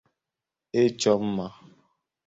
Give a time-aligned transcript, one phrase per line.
[0.81, 1.45] ịchọ mma